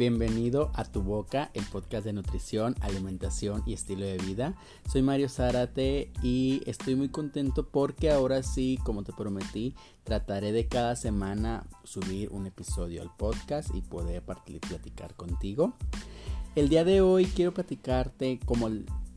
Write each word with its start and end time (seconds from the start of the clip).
Bienvenido 0.00 0.72
a 0.72 0.84
Tu 0.84 1.02
Boca, 1.02 1.50
el 1.52 1.62
podcast 1.66 2.06
de 2.06 2.14
nutrición, 2.14 2.74
alimentación 2.80 3.62
y 3.66 3.74
estilo 3.74 4.06
de 4.06 4.16
vida. 4.16 4.54
Soy 4.90 5.02
Mario 5.02 5.28
Zárate 5.28 6.10
y 6.22 6.62
estoy 6.64 6.94
muy 6.94 7.10
contento 7.10 7.68
porque 7.68 8.10
ahora 8.10 8.42
sí, 8.42 8.78
como 8.82 9.02
te 9.04 9.12
prometí, 9.12 9.74
trataré 10.02 10.52
de 10.52 10.68
cada 10.68 10.96
semana 10.96 11.66
subir 11.84 12.30
un 12.30 12.46
episodio 12.46 13.02
al 13.02 13.14
podcast 13.14 13.74
y 13.74 13.82
poder 13.82 14.22
platicar 14.22 15.14
contigo. 15.16 15.74
El 16.54 16.70
día 16.70 16.84
de 16.84 17.02
hoy 17.02 17.26
quiero 17.26 17.52
platicarte 17.52 18.40
como 18.46 18.70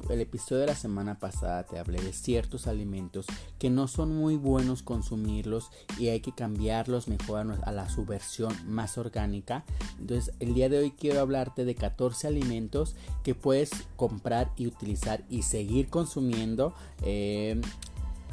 el 0.10 0.22
episodio 0.22 0.62
de 0.62 0.68
la 0.68 0.76
semana 0.76 1.20
pasada 1.20 1.64
te 1.64 1.80
hablé 1.80 2.02
de 2.02 2.14
ciertos 2.14 2.68
alimentos 2.68 3.26
que 3.60 3.70
no 3.70 3.88
son 3.88 4.16
muy 4.16 4.36
buenos 4.36 4.84
consumirlos 4.84 5.70
y 5.98 6.10
hay 6.10 6.20
que 6.20 6.34
cambiarlos 6.34 7.08
mejor 7.08 7.58
a 7.64 7.72
la 7.72 7.90
su 7.90 8.06
versión 8.06 8.54
más 8.68 8.98
orgánica. 8.98 9.64
Entonces 10.00 10.34
el 10.40 10.54
día 10.54 10.70
de 10.70 10.80
hoy 10.80 10.92
quiero 10.92 11.22
hablarte 11.22 11.66
de 11.66 11.76
14 11.76 12.28
alimentos 12.28 12.96
que 13.24 13.36
puedes 13.36 13.72
comprar 13.96 14.52
y 14.58 14.68
utilizar 14.68 15.24
y 15.30 15.44
seguir 15.44 15.90
consumiendo 15.90 16.74
eh, 17.02 17.60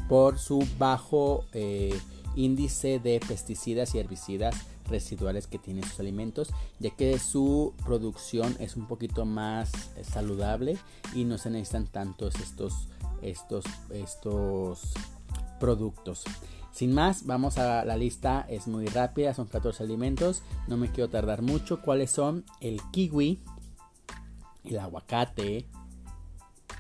por 0.09 0.39
su 0.39 0.67
bajo 0.79 1.45
eh, 1.53 1.99
índice 2.37 2.99
de 2.99 3.21
pesticidas 3.27 3.95
y 3.95 3.99
herbicidas 3.99 4.55
residuales 4.91 5.47
que 5.47 5.59
tienen 5.59 5.85
sus 5.85 6.01
alimentos, 6.01 6.51
ya 6.79 6.91
que 6.91 7.19
su 7.19 7.75
producción 7.85 8.57
es 8.59 8.77
un 8.77 8.87
poquito 8.87 9.25
más 9.25 9.73
eh, 9.97 10.05
saludable 10.05 10.77
y 11.15 11.25
no 11.25 11.39
se 11.39 11.51
necesitan 11.51 11.87
tantos 11.87 12.35
estos, 12.37 12.89
estos, 13.23 13.65
estos 13.91 14.93
productos. 15.59 16.25
Sin 16.73 16.95
más, 16.95 17.27
vamos 17.27 17.59
a 17.59 17.85
la 17.85 17.97
lista, 17.97 18.47
es 18.49 18.69
muy 18.69 18.87
rápida, 18.87 19.35
son 19.35 19.47
14 19.47 19.83
alimentos, 19.83 20.43
no 20.69 20.77
me 20.77 20.91
quiero 20.91 21.11
tardar 21.11 21.43
mucho. 21.43 21.83
¿Cuáles 21.83 22.11
son? 22.11 22.45
El 22.61 22.81
kiwi, 22.93 23.41
el 24.65 24.79
aguacate, 24.79 25.67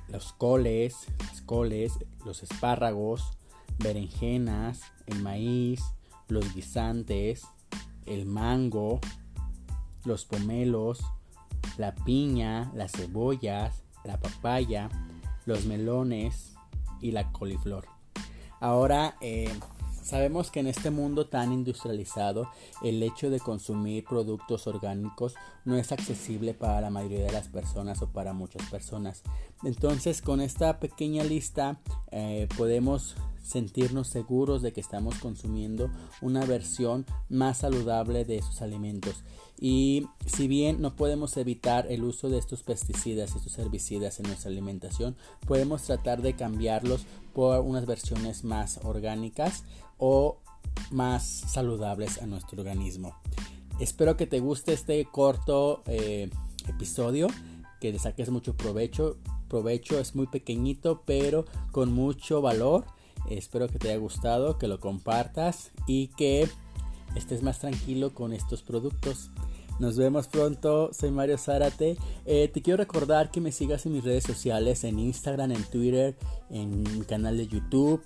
los 0.09 0.33
coles, 0.33 0.95
los 1.31 1.41
coles, 1.43 1.93
los 2.25 2.43
espárragos, 2.43 3.33
berenjenas, 3.79 4.83
el 5.07 5.21
maíz, 5.23 5.83
los 6.29 6.55
guisantes, 6.55 7.43
el 8.07 8.27
mango, 8.27 9.01
los 10.05 10.25
pomelos, 10.25 11.01
la 11.77 11.95
piña, 11.95 12.71
las 12.75 12.93
cebollas, 12.93 13.83
la 14.05 14.19
papaya, 14.19 14.89
los 15.47 15.67
melones 15.67 16.55
y 17.01 17.13
la 17.13 17.31
coliflor. 17.33 17.87
Ahora, 18.61 19.17
eh, 19.21 19.51
sabemos 20.03 20.51
que 20.51 20.61
en 20.61 20.67
este 20.67 20.91
mundo 20.91 21.27
tan 21.27 21.53
industrializado, 21.53 22.51
el 22.83 23.03
hecho 23.03 23.31
de 23.31 23.41
consumir 23.41 24.05
productos 24.05 24.67
orgánicos 24.67 25.35
no 25.65 25.77
es 25.77 25.93
accesible 25.93 26.53
para 26.55 26.81
la 26.81 26.91
mayoría 26.91 27.25
de 27.25 27.33
las 27.33 27.49
personas 27.49 28.03
o 28.03 28.09
para 28.09 28.33
muchas 28.33 28.69
personas. 28.71 29.23
Entonces, 29.63 30.21
con 30.21 30.41
esta 30.41 30.79
pequeña 30.79 31.25
lista 31.25 31.81
eh, 32.11 32.49
podemos 32.57 33.17
sentirnos 33.43 34.09
seguros 34.09 34.63
de 34.63 34.73
que 34.73 34.81
estamos 34.81 35.17
consumiendo 35.17 35.91
una 36.21 36.45
versión 36.45 37.07
más 37.29 37.59
saludable 37.59 38.25
de 38.25 38.39
esos 38.39 38.63
alimentos. 38.63 39.23
Y 39.61 40.07
si 40.27 40.49
bien 40.49 40.81
no 40.81 40.97
podemos 40.97 41.37
evitar 41.37 41.87
el 41.91 42.05
uso 42.05 42.31
de 42.31 42.39
estos 42.39 42.63
pesticidas 42.63 43.35
y 43.35 43.39
estos 43.39 43.59
herbicidas 43.59 44.19
en 44.19 44.27
nuestra 44.27 44.51
alimentación, 44.51 45.17
podemos 45.47 45.83
tratar 45.83 46.23
de 46.23 46.35
cambiarlos 46.35 47.03
por 47.35 47.61
unas 47.61 47.87
versiones 47.87 48.43
más 48.45 48.81
orgánicas 48.85 49.65
o 49.99 50.39
más 50.91 51.25
saludables 51.25 52.23
a 52.23 52.27
nuestro 52.27 52.61
organismo. 52.61 53.15
Espero 53.79 54.17
que 54.17 54.27
te 54.27 54.41
guste 54.41 54.73
este 54.73 55.05
corto 55.05 55.83
eh, 55.87 56.31
episodio, 56.69 57.29
que 57.81 57.93
le 57.93 57.99
saques 57.99 58.31
mucho 58.31 58.57
provecho. 58.57 59.17
Provecho 59.49 59.99
es 59.99 60.15
muy 60.15 60.27
pequeñito, 60.27 61.03
pero 61.05 61.45
con 61.73 61.93
mucho 61.93 62.41
valor 62.41 62.85
Espero 63.29 63.69
que 63.69 63.79
te 63.79 63.91
haya 63.91 63.99
gustado, 63.99 64.59
que 64.59 64.69
lo 64.69 64.81
compartas 64.81 65.71
y 65.87 66.09
que 66.09 66.49
estés 67.15 67.43
más 67.43 67.59
tranquilo 67.59 68.15
con 68.15 68.33
estos 68.33 68.63
productos. 68.63 69.31
Nos 69.79 69.97
vemos 69.97 70.29
pronto, 70.29 70.91
soy 70.93 71.11
Mario 71.11 71.39
Zárate. 71.39 71.97
Eh, 72.27 72.51
te 72.53 72.61
quiero 72.61 72.77
recordar 72.77 73.31
que 73.31 73.41
me 73.41 73.51
sigas 73.51 73.87
en 73.87 73.95
mis 73.95 74.05
redes 74.05 74.25
sociales, 74.25 74.85
en 74.85 74.99
Instagram, 74.99 75.53
en 75.53 75.65
Twitter, 75.65 76.19
en 76.51 76.83
mi 76.83 77.01
canal 77.07 77.39
de 77.39 77.47
YouTube, 77.47 78.03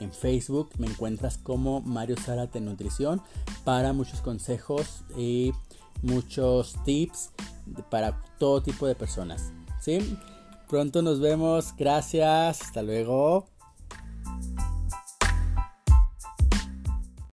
en 0.00 0.12
Facebook. 0.12 0.70
Me 0.78 0.86
encuentras 0.86 1.36
como 1.36 1.82
Mario 1.82 2.16
Zárate 2.16 2.60
Nutrición 2.62 3.20
para 3.64 3.92
muchos 3.92 4.22
consejos 4.22 5.04
y 5.14 5.52
muchos 6.00 6.76
tips 6.84 7.32
para 7.90 8.22
todo 8.38 8.62
tipo 8.62 8.86
de 8.86 8.94
personas. 8.94 9.52
¿sí? 9.80 10.16
Pronto 10.68 11.02
nos 11.02 11.20
vemos, 11.20 11.74
gracias, 11.76 12.62
hasta 12.62 12.82
luego. 12.82 13.46